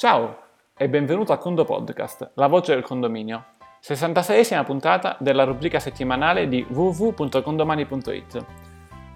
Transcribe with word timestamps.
Ciao 0.00 0.38
e 0.78 0.88
benvenuto 0.88 1.34
a 1.34 1.36
Condo 1.36 1.66
Podcast, 1.66 2.30
la 2.36 2.46
voce 2.46 2.72
del 2.72 2.82
condominio, 2.82 3.44
66esima 3.82 4.64
puntata 4.64 5.14
della 5.20 5.44
rubrica 5.44 5.78
settimanale 5.78 6.48
di 6.48 6.64
www.condomani.it. 6.66 8.44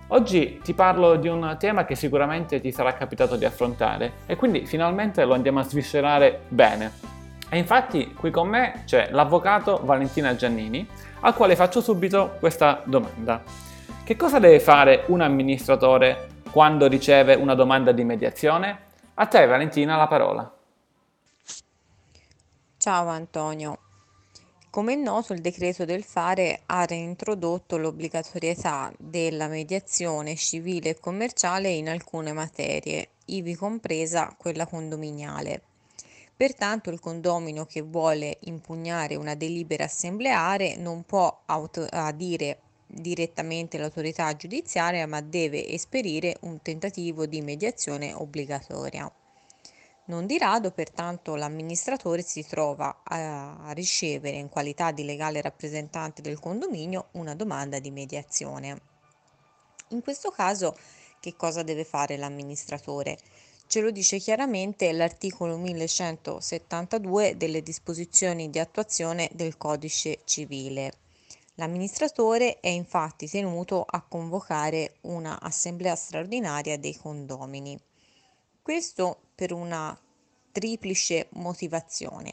Oggi 0.08 0.60
ti 0.62 0.74
parlo 0.74 1.16
di 1.16 1.28
un 1.28 1.56
tema 1.58 1.86
che 1.86 1.94
sicuramente 1.94 2.60
ti 2.60 2.70
sarà 2.70 2.92
capitato 2.92 3.36
di 3.36 3.46
affrontare 3.46 4.12
e 4.26 4.36
quindi 4.36 4.66
finalmente 4.66 5.24
lo 5.24 5.32
andiamo 5.32 5.60
a 5.60 5.62
sviscerare 5.62 6.42
bene. 6.48 6.92
E 7.48 7.56
infatti 7.56 8.12
qui 8.12 8.30
con 8.30 8.48
me 8.48 8.82
c'è 8.84 9.08
l'avvocato 9.10 9.80
Valentina 9.84 10.36
Giannini, 10.36 10.86
al 11.20 11.34
quale 11.34 11.56
faccio 11.56 11.80
subito 11.80 12.36
questa 12.38 12.82
domanda. 12.84 13.42
Che 14.04 14.16
cosa 14.16 14.38
deve 14.38 14.60
fare 14.60 15.04
un 15.06 15.22
amministratore 15.22 16.42
quando 16.50 16.88
riceve 16.88 17.36
una 17.36 17.54
domanda 17.54 17.90
di 17.90 18.04
mediazione? 18.04 18.80
A 19.14 19.24
te 19.24 19.46
Valentina 19.46 19.96
la 19.96 20.08
parola. 20.08 20.54
Ciao 22.84 23.08
Antonio. 23.08 23.78
Come 24.68 24.92
è 24.92 24.96
noto, 24.96 25.32
il 25.32 25.40
decreto 25.40 25.86
del 25.86 26.04
fare 26.04 26.60
ha 26.66 26.84
reintrodotto 26.84 27.78
l'obbligatorietà 27.78 28.92
della 28.98 29.48
mediazione 29.48 30.36
civile 30.36 30.90
e 30.90 31.00
commerciale 31.00 31.70
in 31.70 31.88
alcune 31.88 32.34
materie, 32.34 33.12
ivi 33.28 33.54
compresa 33.54 34.36
quella 34.36 34.66
condominiale. 34.66 35.62
Pertanto 36.36 36.90
il 36.90 37.00
condomino 37.00 37.64
che 37.64 37.80
vuole 37.80 38.36
impugnare 38.40 39.14
una 39.14 39.34
delibera 39.34 39.84
assembleare 39.84 40.76
non 40.76 41.04
può 41.04 41.40
auto- 41.46 41.86
adire 41.88 42.58
direttamente 42.86 43.78
l'autorità 43.78 44.36
giudiziaria, 44.36 45.06
ma 45.06 45.22
deve 45.22 45.66
esperire 45.68 46.36
un 46.40 46.60
tentativo 46.60 47.24
di 47.24 47.40
mediazione 47.40 48.12
obbligatoria. 48.12 49.10
Non 50.06 50.26
di 50.26 50.36
rado, 50.36 50.70
pertanto, 50.70 51.34
l'amministratore 51.34 52.20
si 52.20 52.46
trova 52.46 53.00
a 53.04 53.72
ricevere, 53.72 54.36
in 54.36 54.50
qualità 54.50 54.90
di 54.90 55.02
legale 55.02 55.40
rappresentante 55.40 56.20
del 56.20 56.38
condominio, 56.38 57.08
una 57.12 57.34
domanda 57.34 57.78
di 57.78 57.90
mediazione. 57.90 58.80
In 59.88 60.02
questo 60.02 60.30
caso, 60.30 60.76
che 61.20 61.34
cosa 61.36 61.62
deve 61.62 61.84
fare 61.84 62.18
l'amministratore? 62.18 63.18
Ce 63.66 63.80
lo 63.80 63.90
dice 63.90 64.18
chiaramente 64.18 64.92
l'articolo 64.92 65.56
1172 65.56 67.38
delle 67.38 67.62
disposizioni 67.62 68.50
di 68.50 68.58
attuazione 68.58 69.30
del 69.32 69.56
codice 69.56 70.20
civile. 70.24 70.92
L'amministratore 71.54 72.60
è 72.60 72.68
infatti 72.68 73.26
tenuto 73.26 73.86
a 73.88 74.02
convocare 74.02 74.96
una 75.02 75.40
assemblea 75.40 75.94
straordinaria 75.96 76.76
dei 76.76 76.94
condomini. 76.94 77.80
Questo 78.64 79.18
per 79.34 79.52
una 79.52 79.94
triplice 80.50 81.28
motivazione. 81.32 82.32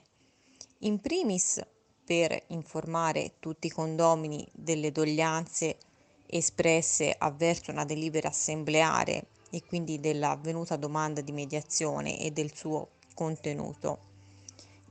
In 0.79 1.01
primis 1.01 1.61
per 2.05 2.43
informare 2.47 3.33
tutti 3.39 3.67
i 3.67 3.69
condomini 3.69 4.47
delle 4.53 4.93
doglianze 4.93 5.77
espresse 6.27 7.13
avverso 7.17 7.71
una 7.71 7.83
delibera 7.83 8.29
assembleare 8.29 9.25
e 9.49 9.61
quindi 9.65 9.99
dell'avvenuta 9.99 10.77
domanda 10.77 11.19
di 11.19 11.33
mediazione 11.33 12.17
e 12.21 12.31
del 12.31 12.55
suo 12.55 12.91
contenuto. 13.13 13.99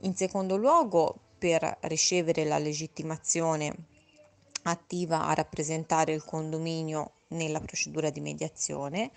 In 0.01 0.15
secondo 0.15 0.57
luogo 0.57 1.17
per 1.39 1.75
ricevere 1.85 2.45
la 2.45 2.59
legittimazione 2.59 3.73
attiva 4.61 5.25
a 5.25 5.33
rappresentare 5.33 6.13
il 6.13 6.23
condominio 6.23 7.13
nella 7.29 7.59
procedura 7.59 8.11
di 8.11 8.19
mediazione 8.19 9.09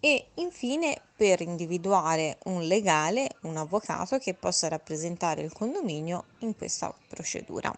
e 0.00 0.28
infine 0.34 1.00
per 1.16 1.40
individuare 1.40 2.38
un 2.44 2.62
legale, 2.62 3.28
un 3.42 3.56
avvocato 3.56 4.18
che 4.18 4.34
possa 4.34 4.68
rappresentare 4.68 5.42
il 5.42 5.52
condominio 5.52 6.24
in 6.38 6.56
questa 6.56 6.94
procedura. 7.08 7.72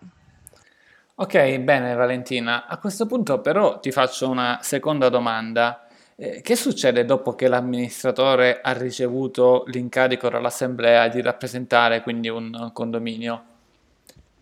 Ok, 1.17 1.59
bene 1.59 1.95
Valentina, 1.95 2.67
a 2.67 2.79
questo 2.79 3.07
punto 3.07 3.41
però 3.41 3.79
ti 3.79 3.91
faccio 3.91 4.29
una 4.29 4.59
seconda 4.63 5.09
domanda. 5.09 5.87
Eh, 6.17 6.43
che 6.43 6.55
succede 6.57 7.05
dopo 7.05 7.35
che 7.35 7.49
l'amministratore 7.49 8.61
ha 8.63 8.73
ricevuto 8.73 9.65
l'incarico 9.67 10.29
dall'assemblea 10.29 11.09
di 11.09 11.23
rappresentare 11.23 12.03
quindi 12.03 12.29
un 12.29 12.71
condominio? 12.73 13.45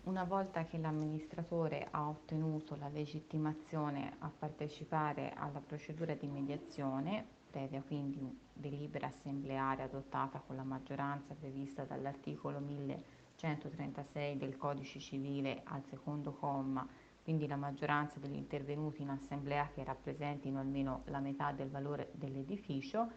Una 0.03 0.23
volta 0.23 0.65
che 0.65 0.77
l'amministratore 0.77 1.87
ha 1.91 2.07
ottenuto 2.07 2.75
la 2.79 2.89
legittimazione 2.91 4.13
a 4.19 4.31
partecipare 4.37 5.33
alla 5.35 5.61
procedura 5.65 6.13
di 6.15 6.27
mediazione, 6.27 7.25
previa 7.49 7.81
quindi 7.81 8.37
delibera 8.53 9.07
assembleare 9.07 9.83
adottata 9.83 10.39
con 10.39 10.55
la 10.55 10.63
maggioranza 10.63 11.33
prevista 11.33 11.83
dall'articolo 11.83 12.59
1136 12.59 14.37
del 14.37 14.57
Codice 14.57 14.99
civile 14.99 15.61
al 15.65 15.83
secondo 15.85 16.33
comma, 16.33 16.87
quindi 17.23 17.47
la 17.47 17.55
maggioranza 17.55 18.19
degli 18.19 18.35
intervenuti 18.35 19.01
in 19.01 19.09
assemblea 19.09 19.69
che 19.73 19.83
rappresentino 19.83 20.59
almeno 20.59 21.01
la 21.05 21.19
metà 21.19 21.51
del 21.51 21.69
valore 21.69 22.09
dell'edificio, 22.13 23.09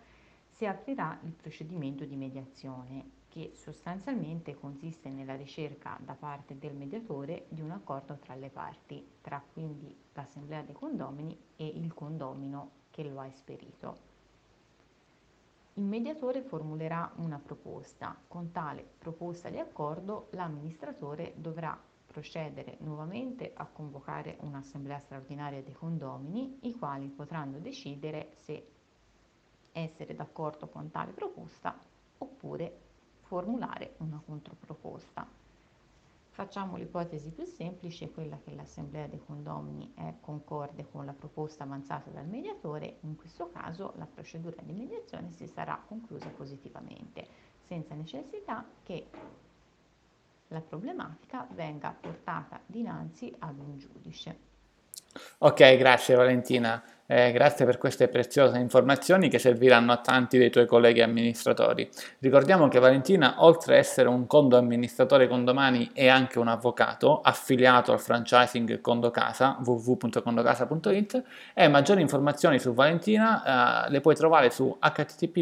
si 0.50 0.66
aprirà 0.66 1.18
il 1.22 1.32
procedimento 1.32 2.04
di 2.04 2.16
mediazione 2.16 3.20
che 3.28 3.52
sostanzialmente 3.54 4.54
consiste 4.54 5.08
nella 5.08 5.34
ricerca 5.34 5.98
da 6.04 6.12
parte 6.12 6.58
del 6.58 6.74
mediatore 6.74 7.46
di 7.48 7.62
un 7.62 7.70
accordo 7.70 8.18
tra 8.18 8.34
le 8.34 8.50
parti, 8.50 9.02
tra 9.22 9.42
quindi 9.52 9.96
l'assemblea 10.12 10.60
dei 10.60 10.74
condomini 10.74 11.34
e 11.56 11.66
il 11.66 11.94
condomino 11.94 12.80
che 12.90 13.02
lo 13.04 13.20
ha 13.20 13.26
esperito. 13.26 14.11
Il 15.76 15.84
mediatore 15.84 16.42
formulerà 16.42 17.10
una 17.16 17.38
proposta. 17.38 18.14
Con 18.28 18.50
tale 18.50 18.84
proposta 18.98 19.48
di 19.48 19.58
accordo 19.58 20.28
l'amministratore 20.32 21.32
dovrà 21.36 21.78
procedere 22.06 22.76
nuovamente 22.80 23.52
a 23.54 23.64
convocare 23.66 24.36
un'assemblea 24.40 24.98
straordinaria 24.98 25.62
dei 25.62 25.72
condomini, 25.72 26.58
i 26.62 26.76
quali 26.76 27.08
potranno 27.08 27.58
decidere 27.58 28.32
se 28.34 28.66
essere 29.72 30.14
d'accordo 30.14 30.68
con 30.68 30.90
tale 30.90 31.12
proposta 31.12 31.74
oppure 32.18 32.78
formulare 33.22 33.94
una 33.98 34.20
controproposta. 34.22 35.41
Facciamo 36.34 36.76
l'ipotesi 36.76 37.28
più 37.30 37.44
semplice, 37.44 38.10
quella 38.10 38.38
che 38.42 38.54
l'assemblea 38.54 39.06
dei 39.06 39.20
condomini 39.24 39.92
è 39.94 40.14
concorde 40.20 40.88
con 40.90 41.04
la 41.04 41.12
proposta 41.12 41.64
avanzata 41.64 42.08
dal 42.08 42.26
mediatore, 42.26 42.96
in 43.00 43.16
questo 43.16 43.50
caso 43.50 43.92
la 43.96 44.06
procedura 44.06 44.56
di 44.62 44.72
mediazione 44.72 45.30
si 45.30 45.46
sarà 45.46 45.78
conclusa 45.86 46.28
positivamente, 46.30 47.28
senza 47.66 47.94
necessità 47.94 48.64
che 48.82 49.06
la 50.48 50.62
problematica 50.62 51.46
venga 51.50 51.94
portata 51.98 52.58
dinanzi 52.64 53.34
ad 53.40 53.58
un 53.58 53.76
giudice. 53.76 54.38
Ok, 55.38 55.76
grazie 55.76 56.14
Valentina. 56.14 56.82
Eh, 57.06 57.32
grazie 57.32 57.66
per 57.66 57.78
queste 57.78 58.08
preziose 58.08 58.58
informazioni 58.58 59.28
che 59.28 59.38
serviranno 59.38 59.92
a 59.92 59.98
tanti 59.98 60.38
dei 60.38 60.50
tuoi 60.50 60.66
colleghi 60.66 61.02
amministratori. 61.02 61.88
Ricordiamo 62.20 62.68
che 62.68 62.78
Valentina, 62.78 63.34
oltre 63.38 63.74
ad 63.74 63.80
essere 63.80 64.08
un 64.08 64.26
condo 64.26 64.56
amministratore 64.56 65.28
condomani, 65.28 65.90
è 65.92 66.08
anche 66.08 66.38
un 66.38 66.48
avvocato 66.48 67.20
affiliato 67.20 67.92
al 67.92 68.00
franchising 68.00 68.80
Condocasa, 68.80 69.58
www.condocasa.it 69.62 71.22
e 71.54 71.68
maggiori 71.68 72.00
informazioni 72.00 72.58
su 72.58 72.72
Valentina 72.72 73.84
eh, 73.86 73.90
le 73.90 74.00
puoi 74.00 74.14
trovare 74.14 74.48
su 74.50 74.74
http 74.80 75.40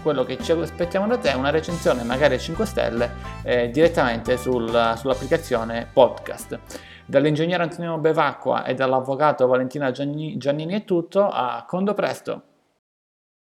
quello 0.03 0.25
che 0.25 0.39
ci 0.39 0.53
aspettiamo 0.53 1.07
da 1.07 1.19
te 1.19 1.31
è 1.31 1.35
una 1.35 1.51
recensione, 1.51 2.03
magari 2.03 2.39
5 2.39 2.67
stelle, 2.67 3.11
eh, 3.43 3.71
direttamente 3.71 4.37
sul, 4.37 4.95
sull'applicazione 4.97 5.89
podcast. 5.93 6.59
Dall'ingegnere 7.05 7.63
Antonino 7.63 7.99
Bevacqua 7.99 8.65
e 8.65 8.75
dall'avvocato 8.75 9.47
Valentina 9.47 9.91
Giannini 9.91 10.73
è 10.75 10.85
tutto, 10.85 11.29
a 11.29 11.65
Condo 11.67 11.95
Presto! 11.95 12.56